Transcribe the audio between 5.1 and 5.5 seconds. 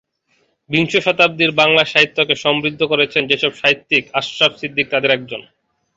একজন।